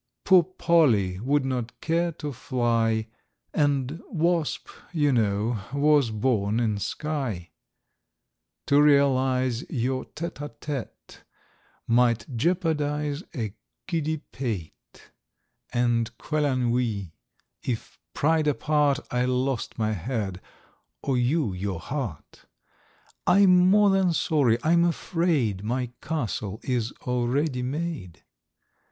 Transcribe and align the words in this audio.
Poor 0.25 0.41
Polly 0.41 1.19
would 1.19 1.45
not 1.45 1.79
care 1.79 2.11
to 2.13 2.33
fly; 2.33 3.05
And 3.53 4.01
Wasp, 4.09 4.67
you 4.91 5.11
know, 5.11 5.59
was 5.71 6.09
born 6.09 6.59
in 6.59 6.79
Skye. 6.79 7.51
To 8.65 8.81
realise 8.81 9.63
your 9.69 10.05
tête 10.05 10.39
à 10.41 10.49
tête 10.59 11.19
Might 11.85 12.25
jeopardise 12.35 13.21
a 13.35 13.53
giddy 13.85 14.17
pate; 14.31 15.11
And 15.71 16.09
quel 16.17 16.45
ennui! 16.47 17.13
if, 17.61 17.99
pride 18.15 18.47
apart, 18.47 18.99
I 19.11 19.25
lost 19.25 19.77
my 19.77 19.91
head, 19.93 20.41
or 21.03 21.15
you 21.15 21.53
your 21.53 21.79
heart. 21.79 22.45
I'm 23.27 23.69
more 23.69 23.91
than 23.91 24.13
sorry, 24.13 24.57
I'm 24.63 24.83
afraid 24.83 25.63
My 25.63 25.91
Castle 26.01 26.59
is 26.63 26.91
already 27.05 27.61
made. 27.61 28.23